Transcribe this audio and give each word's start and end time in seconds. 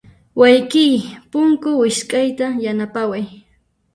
Wayqiy, 0.39 0.95
punku 1.31 1.69
wisq'ayta 1.81 2.47
yanapaway. 2.63 3.25